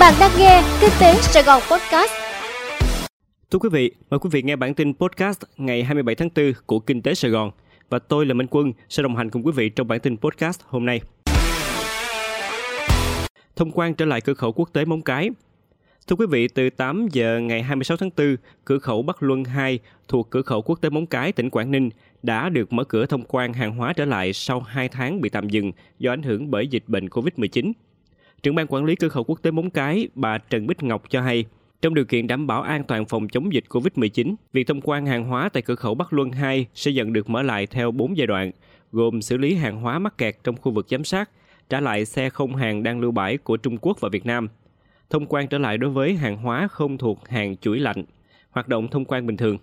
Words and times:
Bạn 0.00 0.14
đang 0.20 0.30
nghe 0.38 0.62
Kinh 0.80 0.90
tế 1.00 1.14
Sài 1.14 1.42
Gòn 1.42 1.62
Podcast. 1.70 2.12
Thưa 3.50 3.58
quý 3.58 3.68
vị, 3.72 3.90
mời 4.10 4.18
quý 4.18 4.30
vị 4.32 4.42
nghe 4.42 4.56
bản 4.56 4.74
tin 4.74 4.94
podcast 4.94 5.40
ngày 5.56 5.84
27 5.84 6.14
tháng 6.14 6.28
4 6.36 6.52
của 6.66 6.78
Kinh 6.78 7.02
tế 7.02 7.14
Sài 7.14 7.30
Gòn 7.30 7.50
và 7.90 7.98
tôi 7.98 8.26
là 8.26 8.34
Minh 8.34 8.46
Quân 8.50 8.72
sẽ 8.88 9.02
đồng 9.02 9.16
hành 9.16 9.30
cùng 9.30 9.46
quý 9.46 9.52
vị 9.56 9.68
trong 9.68 9.88
bản 9.88 10.00
tin 10.00 10.16
podcast 10.16 10.60
hôm 10.64 10.86
nay. 10.86 11.00
Thông 13.56 13.70
quan 13.70 13.94
trở 13.94 14.04
lại 14.04 14.20
cửa 14.20 14.34
khẩu 14.34 14.52
quốc 14.52 14.72
tế 14.72 14.84
Móng 14.84 15.02
Cái. 15.02 15.30
Thưa 16.06 16.16
quý 16.16 16.26
vị, 16.30 16.48
từ 16.48 16.70
8 16.70 17.08
giờ 17.12 17.38
ngày 17.38 17.62
26 17.62 17.96
tháng 17.96 18.10
4, 18.16 18.36
cửa 18.64 18.78
khẩu 18.78 19.02
Bắc 19.02 19.22
Luân 19.22 19.44
2 19.44 19.78
thuộc 20.08 20.30
cửa 20.30 20.42
khẩu 20.42 20.62
quốc 20.62 20.80
tế 20.80 20.90
Móng 20.90 21.06
Cái, 21.06 21.32
tỉnh 21.32 21.50
Quảng 21.50 21.70
Ninh 21.70 21.90
đã 22.22 22.48
được 22.48 22.72
mở 22.72 22.84
cửa 22.84 23.06
thông 23.06 23.24
quan 23.28 23.52
hàng 23.52 23.76
hóa 23.76 23.92
trở 23.92 24.04
lại 24.04 24.32
sau 24.32 24.60
2 24.60 24.88
tháng 24.88 25.20
bị 25.20 25.28
tạm 25.28 25.48
dừng 25.48 25.72
do 25.98 26.12
ảnh 26.12 26.22
hưởng 26.22 26.50
bởi 26.50 26.66
dịch 26.66 26.84
bệnh 26.86 27.06
COVID-19. 27.06 27.72
Trưởng 28.42 28.54
ban 28.54 28.66
quản 28.68 28.84
lý 28.84 28.96
cửa 28.96 29.08
khẩu 29.08 29.24
quốc 29.24 29.42
tế 29.42 29.50
Móng 29.50 29.70
Cái, 29.70 30.08
bà 30.14 30.38
Trần 30.38 30.66
Bích 30.66 30.82
Ngọc 30.82 31.02
cho 31.10 31.20
hay, 31.20 31.44
trong 31.82 31.94
điều 31.94 32.04
kiện 32.04 32.26
đảm 32.26 32.46
bảo 32.46 32.62
an 32.62 32.84
toàn 32.84 33.06
phòng 33.06 33.28
chống 33.28 33.52
dịch 33.52 33.64
COVID-19, 33.68 34.34
việc 34.52 34.66
thông 34.66 34.80
quan 34.80 35.06
hàng 35.06 35.24
hóa 35.24 35.48
tại 35.48 35.62
cửa 35.62 35.74
khẩu 35.74 35.94
Bắc 35.94 36.12
Luân 36.12 36.32
2 36.32 36.66
sẽ 36.74 36.90
dần 36.90 37.12
được 37.12 37.30
mở 37.30 37.42
lại 37.42 37.66
theo 37.66 37.90
4 37.90 38.16
giai 38.16 38.26
đoạn, 38.26 38.50
gồm 38.92 39.22
xử 39.22 39.36
lý 39.36 39.54
hàng 39.54 39.80
hóa 39.80 39.98
mắc 39.98 40.18
kẹt 40.18 40.36
trong 40.44 40.56
khu 40.56 40.72
vực 40.72 40.86
giám 40.90 41.04
sát, 41.04 41.30
trả 41.68 41.80
lại 41.80 42.04
xe 42.04 42.30
không 42.30 42.56
hàng 42.56 42.82
đang 42.82 43.00
lưu 43.00 43.10
bãi 43.10 43.36
của 43.36 43.56
Trung 43.56 43.78
Quốc 43.80 44.00
và 44.00 44.08
Việt 44.08 44.26
Nam, 44.26 44.48
thông 45.10 45.26
quan 45.26 45.48
trở 45.48 45.58
lại 45.58 45.78
đối 45.78 45.90
với 45.90 46.14
hàng 46.14 46.36
hóa 46.36 46.68
không 46.68 46.98
thuộc 46.98 47.28
hàng 47.28 47.56
chuỗi 47.56 47.78
lạnh, 47.78 48.04
hoạt 48.50 48.68
động 48.68 48.88
thông 48.88 49.04
quan 49.04 49.26
bình 49.26 49.36
thường. 49.36 49.58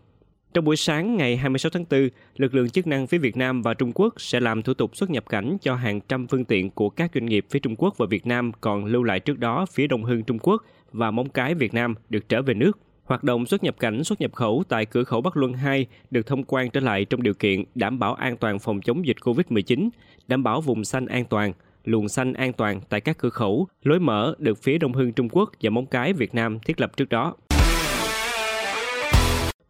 Trong 0.53 0.65
buổi 0.65 0.75
sáng 0.75 1.17
ngày 1.17 1.37
26 1.37 1.69
tháng 1.69 1.85
4, 1.89 2.09
lực 2.37 2.55
lượng 2.55 2.69
chức 2.69 2.87
năng 2.87 3.07
phía 3.07 3.17
Việt 3.17 3.37
Nam 3.37 3.61
và 3.61 3.73
Trung 3.73 3.91
Quốc 3.95 4.21
sẽ 4.21 4.39
làm 4.39 4.61
thủ 4.61 4.73
tục 4.73 4.95
xuất 4.95 5.09
nhập 5.09 5.29
cảnh 5.29 5.57
cho 5.61 5.75
hàng 5.75 6.01
trăm 6.01 6.27
phương 6.27 6.45
tiện 6.45 6.69
của 6.69 6.89
các 6.89 7.11
doanh 7.13 7.25
nghiệp 7.25 7.45
phía 7.49 7.59
Trung 7.59 7.75
Quốc 7.77 7.97
và 7.97 8.05
Việt 8.09 8.27
Nam 8.27 8.51
còn 8.61 8.85
lưu 8.85 9.03
lại 9.03 9.19
trước 9.19 9.39
đó 9.39 9.65
phía 9.71 9.87
Đông 9.87 10.03
Hưng 10.03 10.23
Trung 10.23 10.39
Quốc 10.39 10.63
và 10.91 11.11
Móng 11.11 11.29
Cái 11.29 11.55
Việt 11.55 11.73
Nam 11.73 11.95
được 12.09 12.29
trở 12.29 12.41
về 12.41 12.53
nước. 12.53 12.79
Hoạt 13.03 13.23
động 13.23 13.45
xuất 13.45 13.63
nhập 13.63 13.75
cảnh 13.79 14.03
xuất 14.03 14.21
nhập 14.21 14.33
khẩu 14.33 14.63
tại 14.69 14.85
cửa 14.85 15.03
khẩu 15.03 15.21
Bắc 15.21 15.37
Luân 15.37 15.53
2 15.53 15.85
được 16.11 16.27
thông 16.27 16.43
quan 16.43 16.69
trở 16.69 16.79
lại 16.79 17.05
trong 17.05 17.23
điều 17.23 17.33
kiện 17.33 17.63
đảm 17.75 17.99
bảo 17.99 18.13
an 18.13 18.37
toàn 18.37 18.59
phòng 18.59 18.81
chống 18.81 19.05
dịch 19.05 19.17
COVID-19, 19.21 19.89
đảm 20.27 20.43
bảo 20.43 20.61
vùng 20.61 20.83
xanh 20.83 21.05
an 21.05 21.25
toàn, 21.25 21.53
luồng 21.85 22.09
xanh 22.09 22.33
an 22.33 22.53
toàn 22.53 22.81
tại 22.89 23.01
các 23.01 23.17
cửa 23.17 23.29
khẩu, 23.29 23.67
lối 23.83 23.99
mở 23.99 24.35
được 24.37 24.63
phía 24.63 24.77
Đông 24.77 24.93
Hưng 24.93 25.13
Trung 25.13 25.29
Quốc 25.31 25.51
và 25.61 25.69
Móng 25.69 25.85
Cái 25.85 26.13
Việt 26.13 26.35
Nam 26.35 26.59
thiết 26.59 26.81
lập 26.81 26.97
trước 26.97 27.09
đó. 27.09 27.35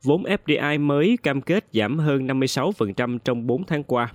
Vốn 0.04 0.24
FDI 0.24 0.80
mới 0.80 1.18
cam 1.24 1.42
kết 1.42 1.66
giảm 1.74 2.00
hơn 2.00 2.28
56% 2.28 3.18
trong 3.18 3.48
4 3.48 3.64
tháng 3.64 3.84
qua. 3.84 4.12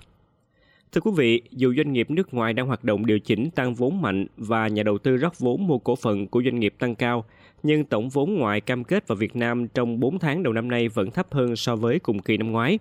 Thưa 0.91 1.01
quý 1.01 1.11
vị, 1.15 1.41
dù 1.51 1.73
doanh 1.77 1.93
nghiệp 1.93 2.11
nước 2.11 2.33
ngoài 2.33 2.53
đang 2.53 2.67
hoạt 2.67 2.83
động 2.83 3.05
điều 3.05 3.19
chỉnh 3.19 3.49
tăng 3.55 3.73
vốn 3.73 4.01
mạnh 4.01 4.25
và 4.37 4.67
nhà 4.67 4.83
đầu 4.83 4.97
tư 4.97 5.17
rót 5.17 5.39
vốn 5.39 5.67
mua 5.67 5.77
cổ 5.77 5.95
phần 5.95 6.27
của 6.27 6.41
doanh 6.43 6.59
nghiệp 6.59 6.73
tăng 6.79 6.95
cao, 6.95 7.25
nhưng 7.63 7.83
tổng 7.83 8.09
vốn 8.09 8.33
ngoại 8.33 8.61
cam 8.61 8.83
kết 8.83 9.07
vào 9.07 9.15
Việt 9.15 9.35
Nam 9.35 9.67
trong 9.67 9.99
4 9.99 10.19
tháng 10.19 10.43
đầu 10.43 10.53
năm 10.53 10.67
nay 10.67 10.89
vẫn 10.89 11.11
thấp 11.11 11.33
hơn 11.33 11.55
so 11.55 11.75
với 11.75 11.99
cùng 11.99 12.19
kỳ 12.19 12.37
năm 12.37 12.51
ngoái. 12.51 12.79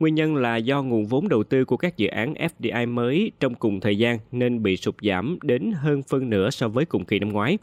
Nguyên 0.00 0.14
nhân 0.14 0.36
là 0.36 0.56
do 0.56 0.82
nguồn 0.82 1.06
vốn 1.06 1.28
đầu 1.28 1.42
tư 1.44 1.64
của 1.64 1.76
các 1.76 1.96
dự 1.96 2.06
án 2.06 2.34
FDI 2.34 2.94
mới 2.94 3.32
trong 3.40 3.54
cùng 3.54 3.80
thời 3.80 3.98
gian 3.98 4.18
nên 4.32 4.62
bị 4.62 4.76
sụt 4.76 4.94
giảm 5.02 5.38
đến 5.42 5.72
hơn 5.72 6.02
phân 6.02 6.30
nửa 6.30 6.50
so 6.50 6.68
với 6.68 6.84
cùng 6.84 7.04
kỳ 7.04 7.18
năm 7.18 7.28
ngoái. 7.28 7.58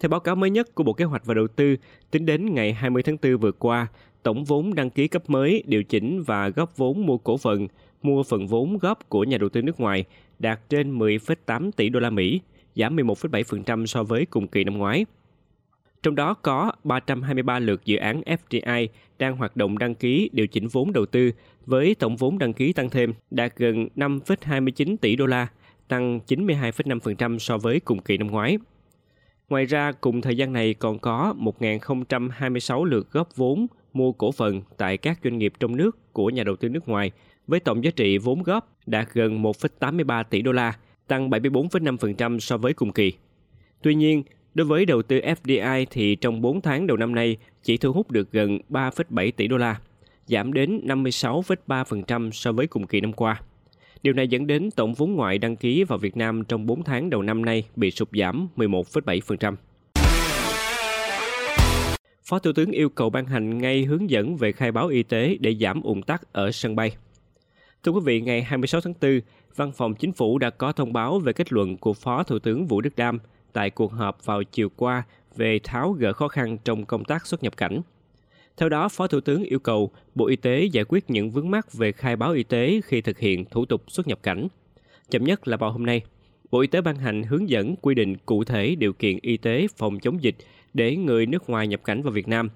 Theo 0.00 0.08
báo 0.08 0.20
cáo 0.20 0.36
mới 0.36 0.50
nhất 0.50 0.74
của 0.74 0.84
Bộ 0.84 0.92
Kế 0.92 1.04
hoạch 1.04 1.26
và 1.26 1.34
Đầu 1.34 1.48
tư, 1.48 1.76
tính 2.10 2.26
đến 2.26 2.54
ngày 2.54 2.72
20 2.72 3.02
tháng 3.02 3.16
4 3.22 3.36
vừa 3.36 3.52
qua, 3.52 3.86
tổng 4.22 4.44
vốn 4.44 4.74
đăng 4.74 4.90
ký 4.90 5.08
cấp 5.08 5.30
mới, 5.30 5.62
điều 5.66 5.82
chỉnh 5.82 6.22
và 6.22 6.48
góp 6.48 6.76
vốn 6.76 7.06
mua 7.06 7.18
cổ 7.18 7.36
phần, 7.36 7.68
mua 8.02 8.22
phần 8.22 8.46
vốn 8.46 8.78
góp 8.78 9.08
của 9.08 9.24
nhà 9.24 9.38
đầu 9.38 9.48
tư 9.48 9.62
nước 9.62 9.80
ngoài 9.80 10.04
đạt 10.38 10.60
trên 10.68 10.98
10,8 10.98 11.70
tỷ 11.76 11.88
đô 11.88 12.00
la 12.00 12.10
Mỹ, 12.10 12.40
giảm 12.76 12.96
11,7% 12.96 13.86
so 13.86 14.02
với 14.02 14.26
cùng 14.26 14.48
kỳ 14.48 14.64
năm 14.64 14.78
ngoái. 14.78 15.06
Trong 16.02 16.14
đó 16.14 16.34
có 16.34 16.72
323 16.84 17.58
lượt 17.58 17.84
dự 17.84 17.96
án 17.96 18.22
FDI 18.26 18.88
đang 19.18 19.36
hoạt 19.36 19.56
động 19.56 19.78
đăng 19.78 19.94
ký 19.94 20.30
điều 20.32 20.46
chỉnh 20.46 20.68
vốn 20.68 20.92
đầu 20.92 21.06
tư 21.06 21.30
với 21.66 21.94
tổng 21.94 22.16
vốn 22.16 22.38
đăng 22.38 22.52
ký 22.52 22.72
tăng 22.72 22.90
thêm 22.90 23.14
đạt 23.30 23.56
gần 23.56 23.88
5,29 23.96 24.96
tỷ 24.96 25.16
đô 25.16 25.26
la, 25.26 25.48
tăng 25.88 26.20
92,5% 26.26 27.38
so 27.38 27.58
với 27.58 27.80
cùng 27.80 28.02
kỳ 28.02 28.18
năm 28.18 28.26
ngoái. 28.26 28.58
Ngoài 29.48 29.64
ra, 29.64 29.92
cùng 29.92 30.20
thời 30.20 30.36
gian 30.36 30.52
này 30.52 30.74
còn 30.74 30.98
có 30.98 31.34
1.026 31.38 32.84
lượt 32.84 33.10
góp 33.10 33.36
vốn 33.36 33.66
mua 33.92 34.12
cổ 34.12 34.32
phần 34.32 34.62
tại 34.76 34.96
các 34.96 35.18
doanh 35.24 35.38
nghiệp 35.38 35.52
trong 35.60 35.76
nước 35.76 36.12
của 36.12 36.30
nhà 36.30 36.44
đầu 36.44 36.56
tư 36.56 36.68
nước 36.68 36.88
ngoài 36.88 37.10
với 37.46 37.60
tổng 37.60 37.84
giá 37.84 37.90
trị 37.90 38.18
vốn 38.18 38.42
góp 38.42 38.72
đạt 38.86 39.08
gần 39.12 39.42
1,83 39.42 40.24
tỷ 40.24 40.42
đô 40.42 40.52
la, 40.52 40.76
tăng 41.08 41.30
74,5% 41.30 42.38
so 42.38 42.56
với 42.56 42.72
cùng 42.72 42.92
kỳ. 42.92 43.12
Tuy 43.82 43.94
nhiên, 43.94 44.22
đối 44.54 44.66
với 44.66 44.86
đầu 44.86 45.02
tư 45.02 45.20
FDI 45.20 45.86
thì 45.90 46.16
trong 46.16 46.40
4 46.40 46.60
tháng 46.60 46.86
đầu 46.86 46.96
năm 46.96 47.14
nay 47.14 47.36
chỉ 47.62 47.76
thu 47.76 47.92
hút 47.92 48.10
được 48.10 48.32
gần 48.32 48.58
3,7 48.70 49.32
tỷ 49.36 49.48
đô 49.48 49.56
la, 49.56 49.80
giảm 50.26 50.52
đến 50.52 50.80
56,3% 50.84 52.30
so 52.30 52.52
với 52.52 52.66
cùng 52.66 52.86
kỳ 52.86 53.00
năm 53.00 53.12
qua. 53.12 53.40
Điều 54.04 54.14
này 54.14 54.28
dẫn 54.28 54.46
đến 54.46 54.70
tổng 54.70 54.94
vốn 54.94 55.14
ngoại 55.14 55.38
đăng 55.38 55.56
ký 55.56 55.84
vào 55.84 55.98
Việt 55.98 56.16
Nam 56.16 56.44
trong 56.44 56.66
4 56.66 56.84
tháng 56.84 57.10
đầu 57.10 57.22
năm 57.22 57.44
nay 57.44 57.64
bị 57.76 57.90
sụt 57.90 58.08
giảm 58.12 58.48
11,7%. 58.56 59.54
Phó 62.24 62.38
Thủ 62.38 62.52
tướng 62.52 62.70
yêu 62.70 62.88
cầu 62.88 63.10
ban 63.10 63.26
hành 63.26 63.58
ngay 63.58 63.84
hướng 63.84 64.10
dẫn 64.10 64.36
về 64.36 64.52
khai 64.52 64.72
báo 64.72 64.88
y 64.88 65.02
tế 65.02 65.36
để 65.40 65.54
giảm 65.60 65.82
ủng 65.82 66.02
tắc 66.02 66.32
ở 66.32 66.52
sân 66.52 66.76
bay. 66.76 66.96
Thưa 67.82 67.92
quý 67.92 68.00
vị, 68.04 68.20
ngày 68.20 68.42
26 68.42 68.80
tháng 68.80 68.94
4, 69.00 69.20
Văn 69.56 69.72
phòng 69.72 69.94
Chính 69.94 70.12
phủ 70.12 70.38
đã 70.38 70.50
có 70.50 70.72
thông 70.72 70.92
báo 70.92 71.18
về 71.18 71.32
kết 71.32 71.52
luận 71.52 71.76
của 71.76 71.92
Phó 71.92 72.22
Thủ 72.22 72.38
tướng 72.38 72.66
Vũ 72.66 72.80
Đức 72.80 72.96
Đam 72.96 73.18
tại 73.52 73.70
cuộc 73.70 73.92
họp 73.92 74.24
vào 74.24 74.42
chiều 74.42 74.68
qua 74.76 75.02
về 75.36 75.58
tháo 75.64 75.92
gỡ 75.92 76.12
khó 76.12 76.28
khăn 76.28 76.58
trong 76.64 76.84
công 76.84 77.04
tác 77.04 77.26
xuất 77.26 77.42
nhập 77.42 77.56
cảnh. 77.56 77.80
Theo 78.56 78.68
đó, 78.68 78.88
Phó 78.88 79.06
Thủ 79.06 79.20
tướng 79.20 79.42
yêu 79.44 79.58
cầu 79.58 79.90
Bộ 80.14 80.26
Y 80.26 80.36
tế 80.36 80.64
giải 80.64 80.84
quyết 80.88 81.10
những 81.10 81.30
vướng 81.30 81.50
mắc 81.50 81.72
về 81.72 81.92
khai 81.92 82.16
báo 82.16 82.32
y 82.32 82.42
tế 82.42 82.80
khi 82.84 83.00
thực 83.00 83.18
hiện 83.18 83.44
thủ 83.44 83.64
tục 83.64 83.82
xuất 83.88 84.06
nhập 84.06 84.18
cảnh. 84.22 84.48
Chậm 85.10 85.24
nhất 85.24 85.48
là 85.48 85.56
vào 85.56 85.72
hôm 85.72 85.86
nay, 85.86 86.02
Bộ 86.50 86.60
Y 86.60 86.66
tế 86.66 86.80
ban 86.80 86.96
hành 86.96 87.22
hướng 87.22 87.48
dẫn 87.48 87.76
quy 87.76 87.94
định 87.94 88.16
cụ 88.26 88.44
thể 88.44 88.74
điều 88.74 88.92
kiện 88.92 89.18
y 89.22 89.36
tế 89.36 89.66
phòng 89.76 90.00
chống 90.00 90.22
dịch 90.22 90.36
để 90.74 90.96
người 90.96 91.26
nước 91.26 91.50
ngoài 91.50 91.66
nhập 91.66 91.80
cảnh 91.84 92.02
vào 92.02 92.12
Việt 92.12 92.28
Nam. 92.28 92.48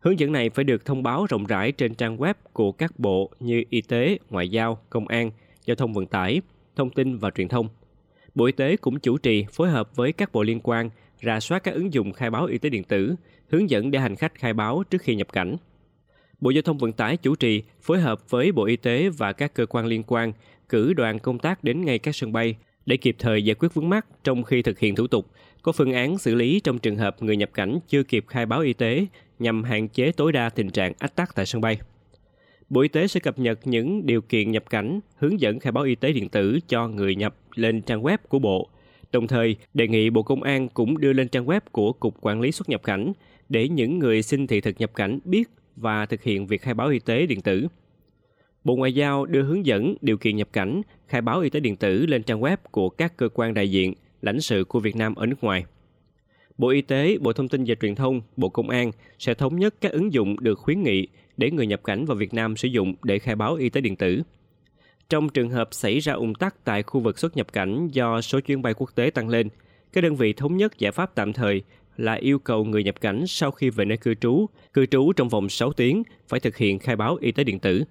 Hướng 0.00 0.18
dẫn 0.18 0.32
này 0.32 0.50
phải 0.50 0.64
được 0.64 0.84
thông 0.84 1.02
báo 1.02 1.26
rộng 1.28 1.46
rãi 1.46 1.72
trên 1.72 1.94
trang 1.94 2.16
web 2.16 2.34
của 2.52 2.72
các 2.72 2.98
bộ 2.98 3.30
như 3.40 3.64
Y 3.70 3.80
tế, 3.80 4.18
Ngoại 4.30 4.48
giao, 4.48 4.78
Công 4.90 5.08
an, 5.08 5.30
Giao 5.64 5.74
thông 5.74 5.92
Vận 5.92 6.06
tải, 6.06 6.40
Thông 6.76 6.90
tin 6.90 7.16
và 7.16 7.30
Truyền 7.30 7.48
thông. 7.48 7.68
Bộ 8.34 8.44
Y 8.44 8.52
tế 8.52 8.76
cũng 8.76 9.00
chủ 9.00 9.18
trì 9.18 9.44
phối 9.52 9.70
hợp 9.70 9.96
với 9.96 10.12
các 10.12 10.32
bộ 10.32 10.42
liên 10.42 10.60
quan 10.62 10.90
rà 11.24 11.40
soát 11.40 11.58
các 11.58 11.74
ứng 11.74 11.92
dụng 11.92 12.12
khai 12.12 12.30
báo 12.30 12.46
y 12.46 12.58
tế 12.58 12.68
điện 12.70 12.84
tử, 12.84 13.14
hướng 13.48 13.70
dẫn 13.70 13.90
để 13.90 13.98
hành 13.98 14.16
khách 14.16 14.34
khai 14.34 14.52
báo 14.52 14.82
trước 14.90 15.02
khi 15.02 15.14
nhập 15.14 15.32
cảnh. 15.32 15.56
Bộ 16.40 16.50
Giao 16.50 16.62
thông 16.62 16.78
Vận 16.78 16.92
tải 16.92 17.16
chủ 17.16 17.34
trì 17.34 17.62
phối 17.82 18.00
hợp 18.00 18.30
với 18.30 18.52
Bộ 18.52 18.64
Y 18.64 18.76
tế 18.76 19.08
và 19.08 19.32
các 19.32 19.54
cơ 19.54 19.66
quan 19.66 19.86
liên 19.86 20.02
quan 20.06 20.32
cử 20.68 20.92
đoàn 20.92 21.18
công 21.18 21.38
tác 21.38 21.64
đến 21.64 21.84
ngay 21.84 21.98
các 21.98 22.16
sân 22.16 22.32
bay 22.32 22.56
để 22.86 22.96
kịp 22.96 23.16
thời 23.18 23.44
giải 23.44 23.54
quyết 23.54 23.74
vướng 23.74 23.88
mắc 23.88 24.06
trong 24.24 24.42
khi 24.42 24.62
thực 24.62 24.78
hiện 24.78 24.94
thủ 24.94 25.06
tục, 25.06 25.30
có 25.62 25.72
phương 25.72 25.92
án 25.92 26.18
xử 26.18 26.34
lý 26.34 26.60
trong 26.60 26.78
trường 26.78 26.96
hợp 26.96 27.22
người 27.22 27.36
nhập 27.36 27.50
cảnh 27.54 27.78
chưa 27.88 28.02
kịp 28.02 28.24
khai 28.28 28.46
báo 28.46 28.60
y 28.60 28.72
tế 28.72 29.06
nhằm 29.38 29.64
hạn 29.64 29.88
chế 29.88 30.12
tối 30.12 30.32
đa 30.32 30.50
tình 30.50 30.70
trạng 30.70 30.92
ách 30.98 31.16
tắc 31.16 31.34
tại 31.34 31.46
sân 31.46 31.60
bay. 31.60 31.78
Bộ 32.70 32.80
Y 32.80 32.88
tế 32.88 33.06
sẽ 33.06 33.20
cập 33.20 33.38
nhật 33.38 33.66
những 33.66 34.06
điều 34.06 34.20
kiện 34.20 34.50
nhập 34.50 34.64
cảnh, 34.70 35.00
hướng 35.16 35.40
dẫn 35.40 35.60
khai 35.60 35.72
báo 35.72 35.84
y 35.84 35.94
tế 35.94 36.12
điện 36.12 36.28
tử 36.28 36.58
cho 36.68 36.88
người 36.88 37.14
nhập 37.14 37.36
lên 37.54 37.82
trang 37.82 38.02
web 38.02 38.18
của 38.28 38.38
Bộ. 38.38 38.68
Đồng 39.14 39.26
thời, 39.26 39.56
đề 39.74 39.88
nghị 39.88 40.10
Bộ 40.10 40.22
Công 40.22 40.42
an 40.42 40.68
cũng 40.68 40.98
đưa 40.98 41.12
lên 41.12 41.28
trang 41.28 41.46
web 41.46 41.60
của 41.72 41.92
Cục 41.92 42.16
Quản 42.20 42.40
lý 42.40 42.52
xuất 42.52 42.68
nhập 42.68 42.82
cảnh 42.82 43.12
để 43.48 43.68
những 43.68 43.98
người 43.98 44.22
xin 44.22 44.46
thị 44.46 44.60
thực 44.60 44.80
nhập 44.80 44.94
cảnh 44.94 45.18
biết 45.24 45.48
và 45.76 46.06
thực 46.06 46.22
hiện 46.22 46.46
việc 46.46 46.62
khai 46.62 46.74
báo 46.74 46.88
y 46.88 46.98
tế 46.98 47.26
điện 47.26 47.40
tử. 47.40 47.66
Bộ 48.64 48.76
Ngoại 48.76 48.94
giao 48.94 49.26
đưa 49.26 49.42
hướng 49.42 49.66
dẫn 49.66 49.94
điều 50.00 50.16
kiện 50.16 50.36
nhập 50.36 50.48
cảnh, 50.52 50.82
khai 51.08 51.20
báo 51.20 51.40
y 51.40 51.50
tế 51.50 51.60
điện 51.60 51.76
tử 51.76 52.06
lên 52.06 52.22
trang 52.22 52.40
web 52.40 52.56
của 52.70 52.88
các 52.88 53.16
cơ 53.16 53.28
quan 53.34 53.54
đại 53.54 53.70
diện, 53.70 53.94
lãnh 54.22 54.40
sự 54.40 54.64
của 54.64 54.80
Việt 54.80 54.96
Nam 54.96 55.14
ở 55.14 55.26
nước 55.26 55.44
ngoài. 55.44 55.64
Bộ 56.58 56.68
Y 56.68 56.82
tế, 56.82 57.18
Bộ 57.20 57.32
Thông 57.32 57.48
tin 57.48 57.64
và 57.66 57.74
Truyền 57.80 57.94
thông, 57.94 58.20
Bộ 58.36 58.48
Công 58.48 58.68
an 58.68 58.90
sẽ 59.18 59.34
thống 59.34 59.58
nhất 59.58 59.74
các 59.80 59.92
ứng 59.92 60.12
dụng 60.12 60.36
được 60.40 60.58
khuyến 60.58 60.82
nghị 60.82 61.08
để 61.36 61.50
người 61.50 61.66
nhập 61.66 61.80
cảnh 61.84 62.04
vào 62.04 62.16
Việt 62.16 62.34
Nam 62.34 62.56
sử 62.56 62.68
dụng 62.68 62.94
để 63.02 63.18
khai 63.18 63.36
báo 63.36 63.54
y 63.54 63.68
tế 63.68 63.80
điện 63.80 63.96
tử. 63.96 64.22
Trong 65.08 65.28
trường 65.28 65.50
hợp 65.50 65.68
xảy 65.70 65.98
ra 65.98 66.12
ủng 66.12 66.34
tắc 66.34 66.64
tại 66.64 66.82
khu 66.82 67.00
vực 67.00 67.18
xuất 67.18 67.36
nhập 67.36 67.52
cảnh 67.52 67.88
do 67.92 68.20
số 68.20 68.40
chuyến 68.40 68.62
bay 68.62 68.74
quốc 68.74 68.90
tế 68.94 69.10
tăng 69.10 69.28
lên, 69.28 69.48
các 69.92 70.00
đơn 70.00 70.16
vị 70.16 70.32
thống 70.32 70.56
nhất 70.56 70.78
giải 70.78 70.92
pháp 70.92 71.14
tạm 71.14 71.32
thời 71.32 71.62
là 71.96 72.14
yêu 72.14 72.38
cầu 72.38 72.64
người 72.64 72.84
nhập 72.84 73.00
cảnh 73.00 73.24
sau 73.26 73.50
khi 73.50 73.70
về 73.70 73.84
nơi 73.84 73.98
cư 73.98 74.14
trú, 74.14 74.46
cư 74.72 74.86
trú 74.86 75.12
trong 75.12 75.28
vòng 75.28 75.48
6 75.48 75.72
tiếng 75.72 76.02
phải 76.28 76.40
thực 76.40 76.56
hiện 76.56 76.78
khai 76.78 76.96
báo 76.96 77.16
y 77.20 77.32
tế 77.32 77.44
điện 77.44 77.58
tử. 77.58 77.84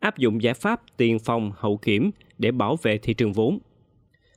Áp 0.00 0.18
dụng 0.18 0.42
giải 0.42 0.54
pháp 0.54 0.82
tiền 0.96 1.18
phòng 1.18 1.52
hậu 1.56 1.76
kiểm 1.76 2.10
để 2.38 2.50
bảo 2.50 2.76
vệ 2.82 2.98
thị 2.98 3.14
trường 3.14 3.32
vốn. 3.32 3.58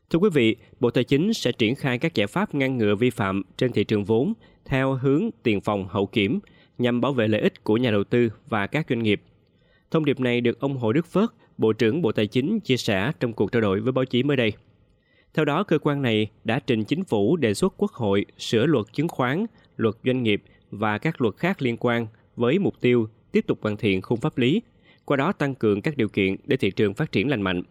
Thưa 0.09 0.19
quý 0.19 0.29
vị, 0.33 0.55
Bộ 0.79 0.91
Tài 0.91 1.03
chính 1.03 1.33
sẽ 1.33 1.51
triển 1.51 1.75
khai 1.75 1.97
các 1.97 2.15
giải 2.15 2.27
pháp 2.27 2.55
ngăn 2.55 2.77
ngừa 2.77 2.95
vi 2.95 3.09
phạm 3.09 3.43
trên 3.57 3.71
thị 3.71 3.83
trường 3.83 4.03
vốn 4.03 4.33
theo 4.65 4.93
hướng 4.93 5.29
tiền 5.43 5.61
phòng 5.61 5.87
hậu 5.87 6.05
kiểm 6.05 6.39
nhằm 6.77 7.01
bảo 7.01 7.13
vệ 7.13 7.27
lợi 7.27 7.41
ích 7.41 7.63
của 7.63 7.77
nhà 7.77 7.91
đầu 7.91 8.03
tư 8.03 8.29
và 8.49 8.67
các 8.67 8.85
doanh 8.89 9.03
nghiệp. 9.03 9.21
Thông 9.91 10.05
điệp 10.05 10.19
này 10.19 10.41
được 10.41 10.59
ông 10.59 10.77
Hồ 10.77 10.93
Đức 10.93 11.05
Phước, 11.05 11.33
Bộ 11.57 11.73
trưởng 11.73 12.01
Bộ 12.01 12.11
Tài 12.11 12.27
chính 12.27 12.59
chia 12.59 12.77
sẻ 12.77 13.11
trong 13.19 13.33
cuộc 13.33 13.51
trao 13.51 13.61
đổi 13.61 13.79
với 13.79 13.91
báo 13.91 14.05
chí 14.05 14.23
mới 14.23 14.37
đây. 14.37 14.53
Theo 15.33 15.45
đó, 15.45 15.63
cơ 15.63 15.79
quan 15.79 16.01
này 16.01 16.27
đã 16.43 16.59
trình 16.59 16.83
chính 16.83 17.03
phủ 17.03 17.35
đề 17.37 17.53
xuất 17.53 17.73
Quốc 17.77 17.91
hội 17.91 18.25
sửa 18.37 18.65
luật 18.65 18.85
chứng 18.93 19.07
khoán, 19.07 19.45
luật 19.77 19.95
doanh 20.05 20.23
nghiệp 20.23 20.43
và 20.71 20.97
các 20.97 21.21
luật 21.21 21.35
khác 21.37 21.61
liên 21.61 21.77
quan 21.79 22.07
với 22.35 22.59
mục 22.59 22.81
tiêu 22.81 23.07
tiếp 23.31 23.45
tục 23.47 23.59
hoàn 23.61 23.77
thiện 23.77 24.01
khung 24.01 24.19
pháp 24.19 24.37
lý, 24.37 24.61
qua 25.05 25.17
đó 25.17 25.31
tăng 25.31 25.55
cường 25.55 25.81
các 25.81 25.97
điều 25.97 26.09
kiện 26.09 26.35
để 26.43 26.57
thị 26.57 26.71
trường 26.71 26.93
phát 26.93 27.11
triển 27.11 27.29
lành 27.29 27.41
mạnh. 27.41 27.63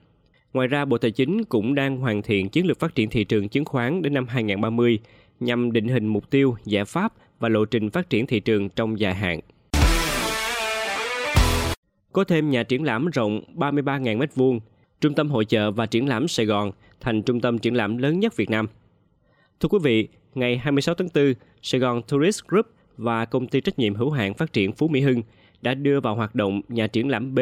Ngoài 0.52 0.68
ra, 0.68 0.84
Bộ 0.84 0.98
Tài 0.98 1.10
chính 1.10 1.44
cũng 1.44 1.74
đang 1.74 1.96
hoàn 1.96 2.22
thiện 2.22 2.48
chiến 2.48 2.66
lược 2.66 2.78
phát 2.78 2.94
triển 2.94 3.10
thị 3.10 3.24
trường 3.24 3.48
chứng 3.48 3.64
khoán 3.64 4.02
đến 4.02 4.14
năm 4.14 4.26
2030 4.28 4.98
nhằm 5.40 5.72
định 5.72 5.88
hình 5.88 6.06
mục 6.06 6.30
tiêu, 6.30 6.56
giải 6.64 6.84
pháp 6.84 7.12
và 7.38 7.48
lộ 7.48 7.64
trình 7.64 7.90
phát 7.90 8.10
triển 8.10 8.26
thị 8.26 8.40
trường 8.40 8.68
trong 8.68 9.00
dài 9.00 9.14
hạn. 9.14 9.40
Có 12.12 12.24
thêm 12.24 12.50
nhà 12.50 12.62
triển 12.62 12.84
lãm 12.84 13.06
rộng 13.06 13.40
33.000 13.54 14.18
m2, 14.18 14.60
Trung 15.00 15.14
tâm 15.14 15.30
hội 15.30 15.44
chợ 15.44 15.70
và 15.70 15.86
triển 15.86 16.08
lãm 16.08 16.28
Sài 16.28 16.46
Gòn 16.46 16.72
thành 17.00 17.22
trung 17.22 17.40
tâm 17.40 17.58
triển 17.58 17.74
lãm 17.74 17.98
lớn 17.98 18.20
nhất 18.20 18.36
Việt 18.36 18.50
Nam. 18.50 18.66
Thưa 19.60 19.68
quý 19.68 19.78
vị, 19.82 20.08
ngày 20.34 20.58
26 20.58 20.94
tháng 20.94 21.08
4, 21.14 21.34
Sài 21.62 21.80
Gòn 21.80 22.02
Tourist 22.02 22.40
Group 22.48 22.66
và 22.96 23.24
công 23.24 23.46
ty 23.46 23.60
trách 23.60 23.78
nhiệm 23.78 23.94
hữu 23.94 24.10
hạn 24.10 24.34
phát 24.34 24.52
triển 24.52 24.72
Phú 24.72 24.88
Mỹ 24.88 25.00
Hưng 25.00 25.22
đã 25.62 25.74
đưa 25.74 26.00
vào 26.00 26.14
hoạt 26.14 26.34
động 26.34 26.60
nhà 26.68 26.86
triển 26.86 27.08
lãm 27.08 27.34
B 27.34 27.38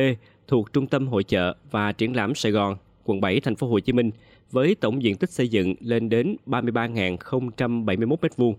thuộc 0.47 0.73
Trung 0.73 0.87
tâm 0.87 1.09
hội 1.09 1.25
chợ 1.25 1.57
và 1.71 1.93
triển 1.93 2.17
lãm 2.17 2.35
Sài 2.35 2.53
Gòn, 2.53 2.77
quận 3.05 3.21
7, 3.21 3.41
thành 3.41 3.57
phố 3.57 3.67
Hồ 3.69 3.81
Chí 3.81 3.93
Minh 3.93 4.11
với 4.51 4.75
tổng 4.75 5.03
diện 5.03 5.17
tích 5.17 5.31
xây 5.31 5.49
dựng 5.49 5.75
lên 5.81 6.09
đến 6.09 6.37
33.071 6.47 8.17
m2. 8.17 8.55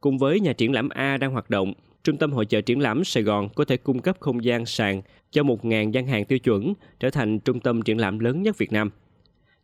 Cùng 0.00 0.18
với 0.18 0.40
nhà 0.40 0.52
triển 0.52 0.72
lãm 0.72 0.88
A 0.88 1.16
đang 1.16 1.32
hoạt 1.32 1.50
động, 1.50 1.72
Trung 2.04 2.16
tâm 2.16 2.32
hội 2.32 2.46
trợ 2.46 2.60
triển 2.60 2.80
lãm 2.80 3.04
Sài 3.04 3.22
Gòn 3.22 3.48
có 3.54 3.64
thể 3.64 3.76
cung 3.76 3.98
cấp 3.98 4.16
không 4.20 4.44
gian 4.44 4.66
sàn 4.66 5.02
cho 5.30 5.42
1.000 5.42 5.90
gian 5.90 6.06
hàng 6.06 6.24
tiêu 6.24 6.38
chuẩn, 6.38 6.74
trở 7.00 7.10
thành 7.10 7.38
trung 7.38 7.60
tâm 7.60 7.82
triển 7.82 8.00
lãm 8.00 8.18
lớn 8.18 8.42
nhất 8.42 8.58
Việt 8.58 8.72
Nam. 8.72 8.90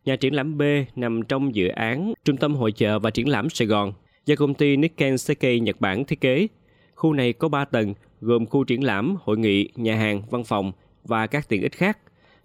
Nhà 0.05 0.15
triển 0.15 0.35
lãm 0.35 0.57
B 0.57 0.61
nằm 0.95 1.21
trong 1.23 1.55
dự 1.55 1.67
án 1.67 2.13
Trung 2.25 2.37
tâm 2.37 2.55
hội 2.55 2.71
trợ 2.71 2.99
và 2.99 3.09
triển 3.09 3.29
lãm 3.29 3.49
Sài 3.49 3.67
Gòn 3.67 3.93
do 4.25 4.35
công 4.35 4.53
ty 4.53 4.77
Nikken 4.77 5.17
Seikei 5.17 5.59
Nhật 5.59 5.81
Bản 5.81 6.05
thiết 6.05 6.21
kế. 6.21 6.47
Khu 6.95 7.13
này 7.13 7.33
có 7.33 7.47
3 7.47 7.65
tầng, 7.65 7.93
gồm 8.21 8.45
khu 8.45 8.63
triển 8.63 8.83
lãm, 8.83 9.15
hội 9.23 9.37
nghị, 9.37 9.69
nhà 9.75 9.95
hàng, 9.95 10.21
văn 10.29 10.43
phòng 10.43 10.71
và 11.03 11.27
các 11.27 11.49
tiện 11.49 11.61
ích 11.61 11.75
khác. 11.75 11.97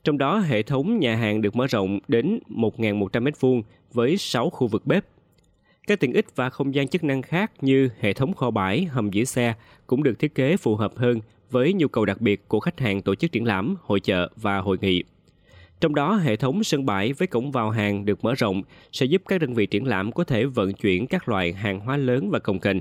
Trong 0.05 0.19
đó, 0.19 0.39
hệ 0.39 0.63
thống 0.63 0.99
nhà 0.99 1.17
hàng 1.17 1.43
được 1.43 1.57
mở 1.57 1.67
rộng 1.67 1.99
đến 2.09 2.39
1.100 2.49 3.25
m2 3.25 3.63
với 3.93 4.17
6 4.17 4.51
khu 4.51 4.67
vực 4.67 4.87
bếp. 4.87 5.05
Các 5.87 6.01
tiện 6.01 6.13
ích 6.13 6.37
và 6.37 6.51
không 6.51 6.75
gian 6.75 6.89
chức 6.89 7.05
năng 7.05 7.23
khác 7.23 7.53
như 7.61 7.89
hệ 8.01 8.13
thống 8.13 8.35
kho 8.35 8.51
bãi, 8.51 8.85
hầm 8.85 9.11
giữ 9.11 9.25
xe 9.25 9.55
cũng 9.87 10.03
được 10.03 10.19
thiết 10.19 10.35
kế 10.35 10.57
phù 10.57 10.77
hợp 10.77 10.93
hơn 10.97 11.21
với 11.51 11.73
nhu 11.73 11.89
cầu 11.89 12.05
đặc 12.05 12.21
biệt 12.21 12.49
của 12.49 12.61
khách 12.61 12.81
hàng 12.81 13.03
tổ 13.03 13.15
chức 13.15 13.33
triển 13.33 13.45
lãm, 13.45 13.77
hội 13.83 14.01
chợ 14.01 14.31
và 14.37 14.59
hội 14.59 14.79
nghị. 14.81 15.03
Trong 15.81 15.95
đó, 15.95 16.17
hệ 16.17 16.37
thống 16.37 16.65
sân 16.65 16.87
bãi 16.87 17.13
với 17.13 17.29
cổng 17.29 17.51
vào 17.51 17.71
hàng 17.71 18.05
được 18.05 18.25
mở 18.25 18.35
rộng 18.35 18.63
sẽ 18.93 19.07
giúp 19.07 19.23
các 19.29 19.41
đơn 19.41 19.55
vị 19.55 19.67
triển 19.67 19.87
lãm 19.87 20.13
có 20.13 20.25
thể 20.25 20.45
vận 20.45 20.73
chuyển 20.73 21.07
các 21.07 21.29
loại 21.29 21.53
hàng 21.53 21.81
hóa 21.81 21.97
lớn 21.97 22.31
và 22.31 22.39
công 22.39 22.61
kênh. 22.61 22.77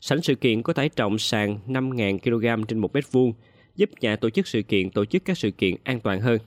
Sảnh 0.00 0.22
sự 0.22 0.34
kiện 0.34 0.62
có 0.62 0.72
tải 0.72 0.88
trọng 0.88 1.18
sàn 1.18 1.58
5.000 1.66 2.18
kg 2.18 2.64
trên 2.66 2.78
1 2.78 2.94
mét 2.94 3.04
vuông, 3.12 3.32
giúp 3.76 3.90
nhà 4.00 4.16
tổ 4.16 4.30
chức 4.30 4.46
sự 4.46 4.62
kiện 4.62 4.90
tổ 4.90 5.04
chức 5.04 5.24
các 5.24 5.38
sự 5.38 5.50
kiện 5.50 5.74
an 5.84 6.00
toàn 6.00 6.20
hơn. 6.20 6.38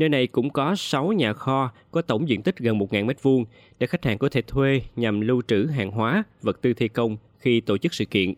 Nơi 0.00 0.08
này 0.08 0.26
cũng 0.26 0.50
có 0.50 0.74
6 0.76 1.12
nhà 1.12 1.32
kho 1.32 1.72
có 1.90 2.02
tổng 2.02 2.28
diện 2.28 2.42
tích 2.42 2.58
gần 2.58 2.78
1.000 2.78 3.06
m2 3.06 3.44
để 3.78 3.86
khách 3.86 4.04
hàng 4.04 4.18
có 4.18 4.28
thể 4.28 4.42
thuê 4.42 4.82
nhằm 4.96 5.20
lưu 5.20 5.42
trữ 5.48 5.66
hàng 5.66 5.90
hóa, 5.90 6.24
vật 6.42 6.62
tư 6.62 6.74
thi 6.74 6.88
công 6.88 7.16
khi 7.38 7.60
tổ 7.60 7.78
chức 7.78 7.94
sự 7.94 8.04
kiện. 8.04 8.34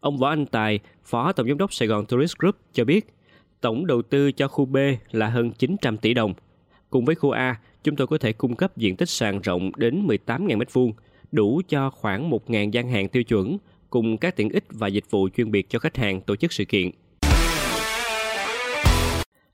Ông 0.00 0.18
Võ 0.18 0.28
Anh 0.28 0.46
Tài, 0.46 0.78
Phó 1.04 1.32
Tổng 1.32 1.48
Giám 1.48 1.58
đốc 1.58 1.72
Sài 1.72 1.88
Gòn 1.88 2.06
Tourist 2.06 2.36
Group 2.38 2.56
cho 2.72 2.84
biết, 2.84 3.14
tổng 3.60 3.86
đầu 3.86 4.02
tư 4.02 4.32
cho 4.32 4.48
khu 4.48 4.64
B 4.64 4.76
là 5.10 5.28
hơn 5.28 5.50
900 5.50 5.98
tỷ 5.98 6.14
đồng. 6.14 6.34
Cùng 6.90 7.04
với 7.04 7.14
khu 7.14 7.30
A, 7.30 7.60
chúng 7.84 7.96
tôi 7.96 8.06
có 8.06 8.18
thể 8.18 8.32
cung 8.32 8.56
cấp 8.56 8.76
diện 8.76 8.96
tích 8.96 9.08
sàn 9.08 9.40
rộng 9.40 9.70
đến 9.76 10.06
18.000 10.06 10.58
m2, 10.58 10.92
đủ 11.32 11.60
cho 11.68 11.90
khoảng 11.90 12.30
1.000 12.30 12.70
gian 12.70 12.88
hàng 12.88 13.08
tiêu 13.08 13.22
chuẩn, 13.22 13.56
cùng 13.90 14.16
các 14.16 14.36
tiện 14.36 14.48
ích 14.48 14.64
và 14.70 14.88
dịch 14.88 15.10
vụ 15.10 15.28
chuyên 15.36 15.50
biệt 15.50 15.70
cho 15.70 15.78
khách 15.78 15.96
hàng 15.96 16.20
tổ 16.20 16.36
chức 16.36 16.52
sự 16.52 16.64
kiện. 16.64 16.90